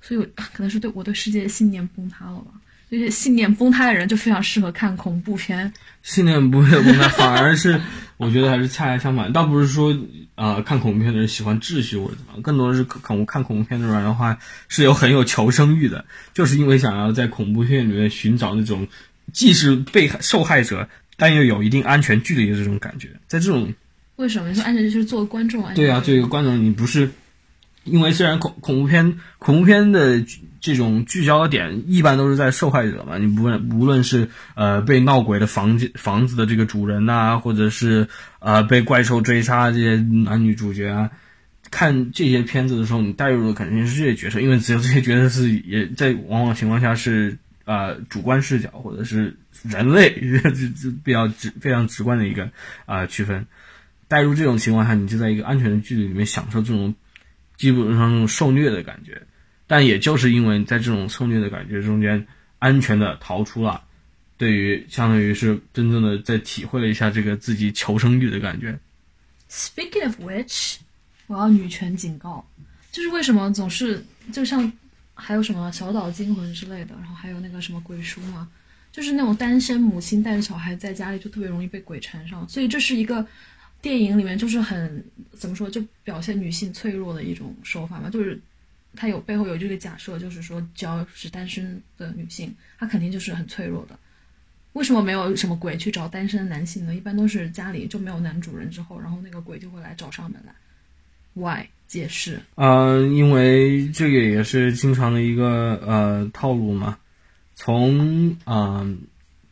[0.00, 2.50] 所以可能是对我对世界的信念崩塌了吧。
[2.92, 5.72] 这些信念崩塌的人就非常适合看恐怖片。
[6.02, 7.80] 信念不会崩塌，反而是
[8.18, 9.32] 我觉得还是恰恰相反。
[9.32, 9.96] 倒不是说
[10.34, 18.86] 啊，看恐怖片的人喜欢秩序或者怎么样，更多的是恐看恐怖片的人的话是有很有求生欲的，就是因为想要在恐怖片里面寻找那种
[19.32, 20.86] 既是被害受害者。
[21.16, 23.72] 但又有一定安全距离的这种感觉，在这种
[24.16, 25.62] 为什么你说安全就是做观众？
[25.74, 27.08] 对啊，作为一个观众，你不是
[27.84, 30.24] 因为虽然恐恐怖片恐怖片的
[30.62, 41.10] 这种聚焦的点一般都是在受害者嘛，你不论无论是呃被闹鬼的房间房子的这个主人呐，或者是呃被怪兽追杀这些男女主角啊，
[41.70, 49.36] 看这些片子的时候，你带入的肯定是这些角色，因为只有这些角色是也在往往情况下是呃主观视角或者是。
[49.64, 50.10] 人类
[50.42, 52.50] 这这比较直非常直观的一个
[52.84, 53.46] 啊区分，
[54.08, 56.92] 带入这种情况下，你就在一个安全的距离里面享受这种
[57.56, 59.22] 基本上受虐的感觉，
[59.72, 62.26] 但也就是因为在这种策略的感觉中间
[62.58, 63.82] 安全的逃出了，
[64.36, 68.78] 对于相当于是真正的在体会了一下这个自己求生欲的感觉。
[69.48, 70.76] Speaking of which，
[71.26, 72.46] 我要女权警告，
[72.90, 74.70] 就是为什么总是就像
[75.14, 78.46] 还有什么小岛惊魂之类的，然后还有那个什么鬼书嘛。
[78.92, 83.26] 就是那种单身母亲带着小孩在家里，就特别容易被鬼缠上，所以这是一个
[83.80, 88.10] 电影里面就是很怎么说，就表现女性脆弱的一种手法嘛。
[88.10, 88.38] 就是
[88.94, 93.98] 它有背后有这个假设，就是说只要是单身的女性，她肯定就是很脆弱的。
[94.74, 96.94] 为什么没有什么鬼去找单身的男性呢？
[96.94, 100.54] 一般都是家里就没有男主人之后，然后那个鬼就会来找上门来。
[101.34, 101.66] Why？
[101.86, 102.40] 解释？
[102.54, 106.96] 嗯，因为这个也是经常的一个呃套路嘛。
[107.54, 108.98] 从嗯，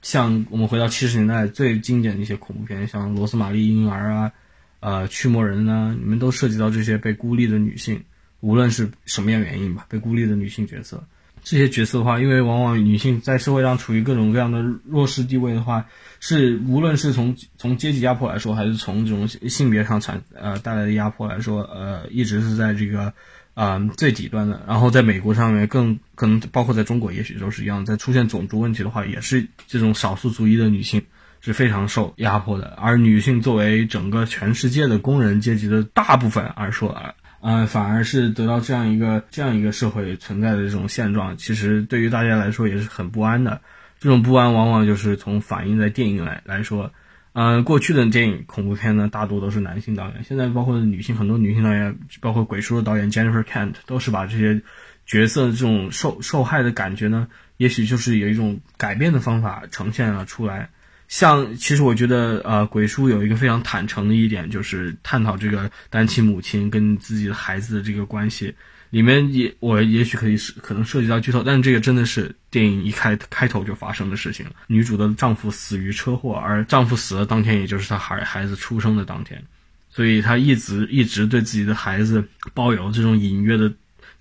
[0.01, 4.33] 像我们回到七十年代最经典的一些恐怖片，像《罗斯玛丽婴儿》啊，
[4.81, 8.03] 呃，《驱魔人》啊，你们都涉及到这些被孤立的女性，
[8.41, 11.03] 无论是什么样原因吧，被孤立的女性角色。
[11.43, 15.87] 这些角色的话，因为往往女性在社会上处于各种各样的弱势地位的话，
[16.21, 23.13] 是无论是从从阶级压迫来说，还是从这种性别上产呃带来的压迫来说，呃，一直是在这个。
[23.53, 27.85] 啊，最底端的，然后在美国上面更可能包括在中国，也许都是一样。
[27.85, 31.03] 在出现种族问题的话，也是这种少数族裔的女性
[31.43, 32.69] 是非常受压迫的。
[32.81, 43.61] 而女性作为整个全世界的工人阶级的大部分而说啊，呃，反而是得到这样一个这样一个社会存在的这种现状，其实对于大家来说也是很不安的。
[43.99, 46.93] 这种不安往往就是从反映在电影来来说。
[47.33, 50.25] 嗯，过去的电影恐怖片呢，大多都是男性导演。
[50.25, 54.61] 现在包括女性，很多女性导演，包括鬼叔的导演 Jennifer Kent，都是把这些
[55.07, 60.71] 角色这种受受害的感觉呢，也许就是有一种改变的方法呈现了出来。
[61.11, 68.55] 像其实我觉得，呃，鬼叔有一个非常坦诚的一点，就是探讨这个单亲母亲跟自己的孩子的这个关系。
[68.91, 74.47] 里面也我也许可以是可能涉及到剧透，但是这个真的是电影一开开头就发生的事情。
[74.69, 79.43] 女主的丈夫死于车祸，而丈夫死的当天，也就是她孩孩子出生的当天，
[79.91, 83.73] 所以她一直一直对自己的孩子抱有这种隐约的、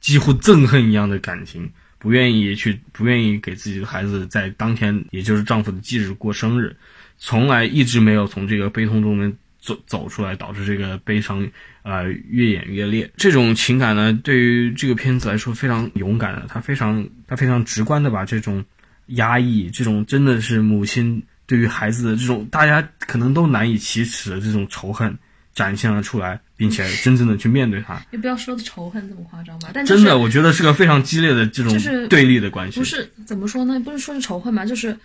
[0.02, 6.76] 几乎憎恨一样的感情，不愿意去不愿意给自己的孩子在当天，也就是丈夫的忌日过生日，
[7.20, 9.32] 从来一直没有从这个悲痛中面。
[9.62, 11.46] 走走出来，导致这个悲伤，
[11.84, 13.12] 呃，越演越烈。
[13.18, 18.64] 这种情感呢，对于这个片子来说非常勇敢的，他非常他非常直观的把这种
[19.08, 25.14] 压抑，这种真的是母亲对于孩子的这种大家可能都难以启齿的这种仇恨
[25.54, 28.00] 展现了出来，并且真正的去面对它。
[28.12, 32.78] 也不要说的仇恨这么夸张吧，但真的，我觉得是个非常激烈的这种对立的关系。
[32.78, 33.80] 不是怎么说呢？
[33.80, 34.66] 不是说是仇恨吧？
[34.66, 34.96] 就是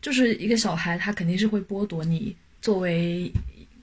[0.00, 3.32] 就是一个小孩，他肯定是会剥夺你作为。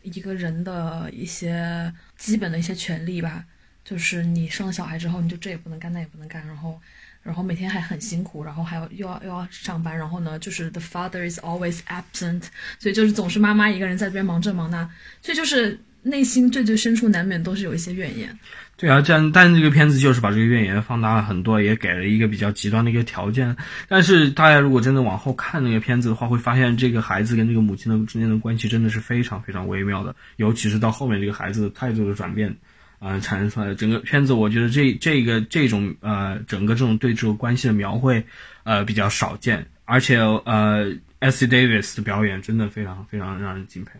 [0.02, 3.44] 一个人的一些基本的一些权利吧，
[3.84, 6.80] 就是你生了小孩之后，你就这也不能干，那也不能干，然后，
[7.22, 12.44] 然后每天还很辛苦，然后还要又要又要上班，然后呢，就是 the father is always absent，
[12.80, 14.90] 所以就是总是妈妈一个人在这边忙这忙那，
[15.22, 18.38] 所以就是内心最最深处难免都是有一些怨言。
[18.78, 23.54] 对啊，这样，但这个片子就是把这个怨言放大了很多，也给了一个比较极端的一个条件。
[23.90, 32.56] 但是大家如果真的往后看那个片子的话，会发现这个孩子跟这个母亲的之间的关系真的是非常非常微妙的，尤其是到后面这个孩子的态度的转变，
[33.00, 33.76] 呃产生出来的。
[33.76, 38.24] 整个片子，我觉得这这个这种呃整个这种对这个关系的描绘，
[38.64, 40.90] 呃比较少见，而且呃
[41.20, 43.92] ，S C Davis 的表演真的非常非常让人敬佩。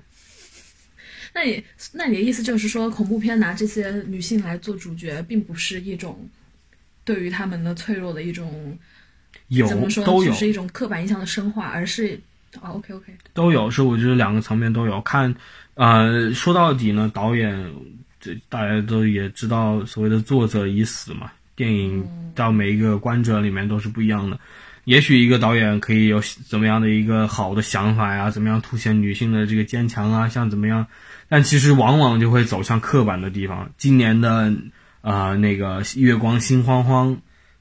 [1.34, 1.64] 那你
[1.94, 6.28] 那你的意思就是说，恐怖片拿这些女性来做主角，并不是一种
[7.04, 8.78] 对于她们的脆弱的一种
[9.50, 12.20] 有怎么说，都有只是一种刻板印象的深化，而是
[12.62, 15.00] 哦，OK OK，都有，是我觉得两个层面都有。
[15.02, 15.34] 看，
[15.76, 17.72] 呃，说到底呢，导演
[18.20, 22.04] 这大家都也知道，所谓的作者已死嘛，电影
[22.34, 24.40] 到每一个观者里面都是不一样的。
[24.86, 30.88] 也许一个导演可以有怎么样的一个好的想法呀，怎么样凸显女性的这个坚强啊，像怎么样，
[31.30, 33.72] 但其实往往就会走向刻板的地方。
[33.78, 34.54] 今年的
[35.02, 37.16] 呃那个《月光心慌慌》，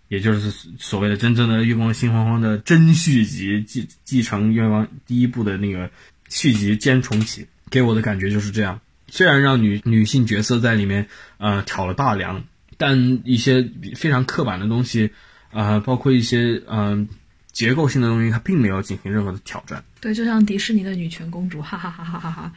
[0.09, 5.91] 也就是所谓的真正的《月光心慌慌》的真续集，继继承《月光》第一部的那个
[6.29, 8.81] 续集兼重启，给我的感觉就是这样。
[9.07, 11.07] 虽然让女女性角色在里面
[11.37, 12.43] 呃挑了大梁，
[12.77, 15.11] 但一些非常刻板的东西。
[15.51, 17.09] 啊，包括一些嗯
[17.53, 19.83] 结构性的东西，它并没有进行任何的挑战。
[19.99, 22.53] 对，就像迪士尼的女权公主，哈哈哈哈哈哈。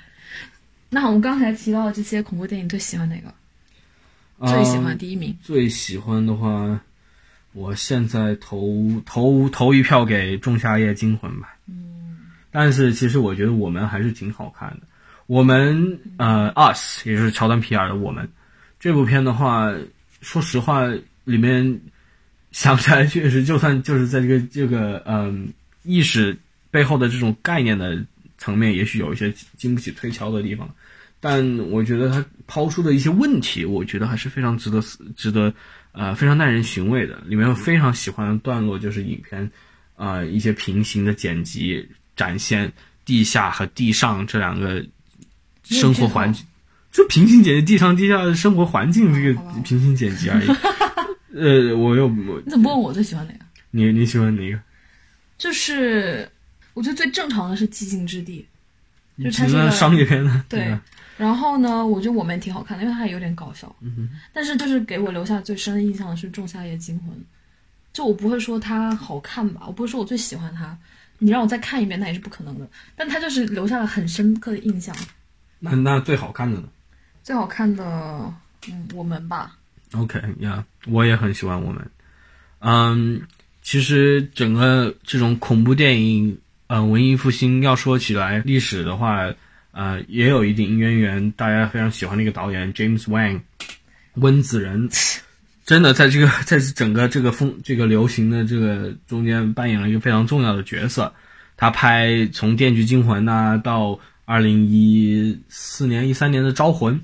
[0.93, 3.33] 那我们刚才提到的这些恐怖电影，最喜欢哪个？
[4.45, 5.35] 最喜欢第一名？
[5.41, 6.79] 最喜欢的话，
[7.53, 11.55] 我现在投投投一票给《仲夏夜惊魂》吧。
[11.67, 12.19] 嗯。
[12.51, 14.81] 但是其实我觉得我们还是挺好看的。
[15.27, 18.29] 我们呃，Us，也就是乔丹皮尔的我们
[18.79, 19.73] 这部片的话，
[20.21, 20.85] 说实话，
[21.23, 21.81] 里面。
[22.51, 25.47] 想起来确实，就算就是在这个这个嗯
[25.83, 26.37] 意识
[26.69, 27.97] 背后的这种概念的
[28.37, 30.69] 层面，也许有一些经不起推敲的地方，
[31.23, 34.81] 但我觉得他抛出的一些问题，我觉得还是非常值得
[35.15, 35.53] 值得
[35.91, 37.21] 呃非常耐人寻味的。
[37.27, 39.49] 里面非常喜欢的段落就是影片
[39.95, 42.73] 啊一些平行的剪辑，展现
[43.05, 44.83] 地下和地上这两个
[45.63, 46.43] 生活环境，
[46.91, 50.47] 就平行剪辑地上地下的生活环境这个平行剪辑而已。
[51.35, 53.45] 呃，我又我你怎么问我最喜欢哪个？
[53.69, 54.59] 你你喜欢哪个？
[55.37, 56.27] 就是
[56.73, 58.43] 我觉得最正常的是《寂静之地》，
[59.23, 60.43] 就它是商业片的。
[60.49, 60.75] 对。
[61.21, 63.75] 然后呢，我觉得我们也挺好看的，因为它也有点搞笑。
[63.81, 67.09] 嗯但是就是给我留下最深的印象的是《仲夏夜惊魂》，
[67.93, 70.75] 就我不会说它好看吧，我不会说我最喜欢它。
[71.19, 72.67] 你让我再看一遍，那也是不可能的。
[72.95, 74.95] 但它就是留下了很深刻的印象。
[75.59, 76.67] 那那最好看的呢？
[77.21, 77.83] 最好看的，
[78.67, 79.55] 嗯，我们吧。
[79.93, 81.87] OK 呀，我也很喜欢我们。
[82.61, 83.21] 嗯，
[83.61, 89.31] 其实整个这种恐怖电影，呃，文艺复兴要说起来历史的话，
[89.71, 91.31] 呃，也有一定渊源。
[91.31, 93.41] 大家非常喜欢的一个导演 James Wan，
[94.15, 94.89] 温子仁，
[95.65, 101.13] 真的在这个 在整个这个风这个流行的这个中间扮演了一个非常重要的角色。
[101.57, 106.95] 他拍从《电锯惊魂》呐到二零一四年一三年的《招魂》。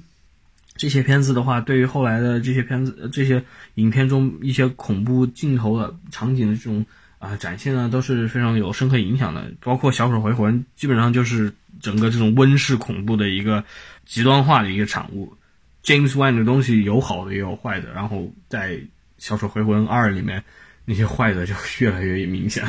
[0.76, 3.44] 这些片子的话，对于后来的这些片子、这些
[3.76, 6.86] 影片中一些恐怖镜头的场景的这种
[7.18, 9.52] 啊展现呢，都是非常有深刻影响的。
[9.60, 13.64] 包括《小丑回魂》，基本上就是整个这种温室恐怖的一个
[14.06, 15.36] 极端化的一个产物。
[15.84, 18.72] James Wan 的东西有好的也有坏的，然后在
[19.18, 20.44] 《小丑回魂二》里面，
[20.86, 22.64] 那些坏的就越来越明显。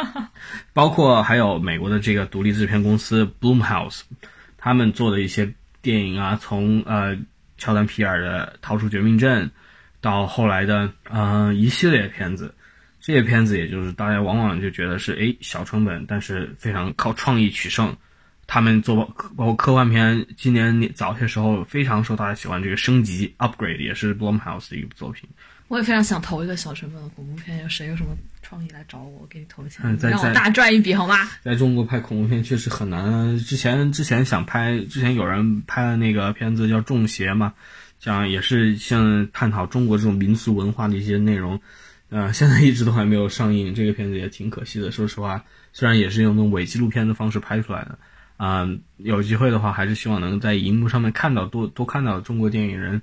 [0.72, 4.02] 包括还有美国的这个独立制片公司 Bloomhouse，
[4.56, 5.52] 他们做的一些。
[5.82, 7.16] 电影啊，从呃
[7.58, 9.46] 乔丹皮尔的《逃出绝命镇》，
[10.00, 12.52] 到后来的呃一系列片子，
[12.98, 17.96] 这些片子也就是大家往往就觉得是哎小成本，但是非常靠创意取胜。
[18.46, 18.96] 他们做
[19.36, 25.28] 包括科幻片，今年早些时候非常受大家喜欢，这个升级 upgrade 也是 Blumhouse 的一部作品。
[25.68, 31.28] 我也非常想投一个小成本的恐怖片，有谁有什么创意来找我，我给你投钱，让我大赚一笔好吗？
[31.42, 33.36] 在中国拍恐怖片确实很难。
[33.40, 37.52] 之前之前想拍，之前有人拍了那个片子叫《中邪》嘛，
[37.98, 41.60] 这样也是像探讨中国这种民俗文化的一些内容。
[42.10, 44.92] 呃， 现在一直都还没有上映，这个片子也挺可惜的。
[44.92, 47.98] 说实话，虽然也是用那种伪纪录片的方式拍出来的，
[48.36, 53.02] 啊，有机会的话，还是希望能在荧幕上面看到多多看到中国电影人。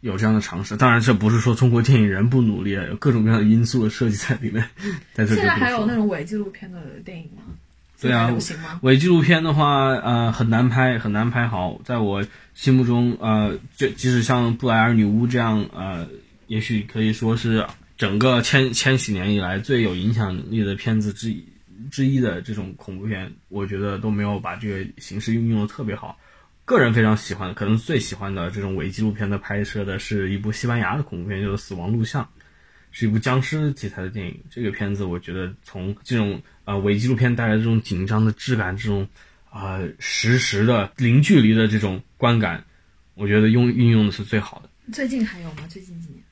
[0.00, 4.64] 有这样的尝试，当然这不是说中国电影人不努力，有各种各样的因素的设计在里面。
[5.12, 7.42] 在这现在还有那种伪纪录片的电影吗？
[8.00, 8.32] 对啊，
[8.82, 11.80] 伪纪录片的话，呃，很难拍，很难拍好。
[11.84, 12.24] 在我
[12.54, 16.06] 心目中，呃，就即使像布莱尔女巫这样，呃，
[16.46, 17.66] 也许可以说是
[17.96, 21.44] 整个千千禧年以来最有影响力的片子之一
[21.90, 26.18] 之一的这种恐怖片，我觉得都没有把这个形式运用的特别好。
[26.64, 32.22] 个人非常喜欢，可能最喜欢的这种伪纪录片的拍摄的是一部西班牙的恐怖片，叫做《死亡录像》，
[32.90, 34.38] 是一部僵尸题材的电影。
[34.50, 39.08] 这个片子我觉得从这种呃伪纪录片带来的这种紧张的质感，这种
[39.48, 42.62] 啊实时的零距离的这种观感，
[43.14, 44.68] 我觉得用运用的是最好的。
[44.92, 45.66] 最近还有吗？
[45.70, 46.22] 最近几年？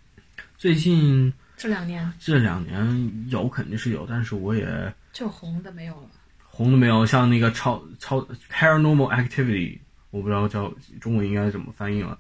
[0.59, 4.67] 最近这两年这两年有肯定是有，但是我也
[5.17, 6.11] 就红的没有了。
[6.43, 8.21] 红的没有，像那个超超
[8.53, 9.79] Paranormal Activity，
[10.11, 12.19] 我不知道叫中文应该怎么翻译了。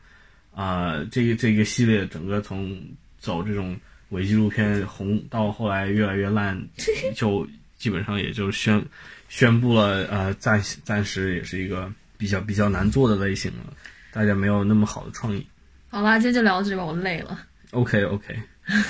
[0.55, 2.75] 啊、这个这个系列整个从
[3.19, 3.79] 走这种
[4.09, 6.59] 伪纪录片红到后来越来越烂，
[7.15, 8.83] 就基本上也就宣
[9.29, 13.75] 宣布了，呃，暂暂时也是一个比较比较难做的类型了，
[14.11, 15.47] 大家没有那么好的创意。
[15.91, 17.39] 好啦，今天就聊到这里吧，我累了。
[17.73, 18.35] OK OK，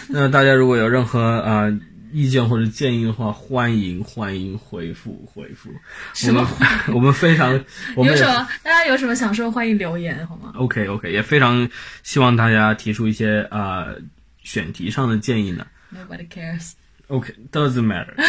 [0.08, 1.80] 那大家如果有任何啊、呃
[2.12, 5.70] 意见或者建议的话，欢迎欢迎回复回复。
[6.14, 7.52] 什么我们 我们非常
[7.96, 11.68] 我们有什么大家有什么想说，欢迎留言好吗？OK OK，也非常
[12.02, 13.96] 希望大家提出一些呃
[14.42, 15.66] 选题上的建议呢。
[15.94, 16.72] Nobody cares.
[17.08, 18.14] OK doesn't matter.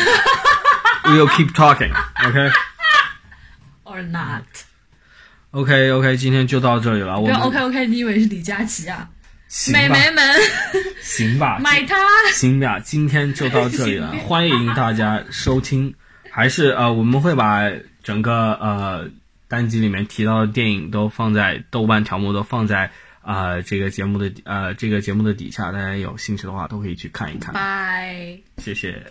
[1.04, 1.92] We'll keep talking.
[2.26, 2.52] OK
[3.86, 4.44] Or not.
[5.52, 7.18] OK OK，今天就到这里了。
[7.20, 9.10] 我们 OK OK，你以为是李佳琦啊？
[9.72, 10.36] 美眉们，
[11.02, 11.96] 行吧， 买它！
[12.34, 15.94] 行吧，今天就到这里了， 欢迎大家收听。
[16.30, 17.64] 还是呃，我们会把
[18.04, 19.10] 整个呃
[19.48, 22.92] 单集里面提到的电影都放在豆瓣条目都放在
[23.22, 27.54] 啊、呃这个节目的呃这个节目的底下，大家有兴趣的话都可以去看一看。
[27.54, 28.38] 拜。
[28.58, 29.02] 谢谢。